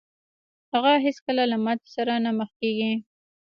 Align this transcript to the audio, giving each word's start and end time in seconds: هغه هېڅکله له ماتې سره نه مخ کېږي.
هغه 0.73 0.91
هېڅکله 1.05 1.43
له 1.51 1.57
ماتې 1.65 1.89
سره 1.95 2.13
نه 2.25 2.31
مخ 2.37 2.49
کېږي. 2.61 2.93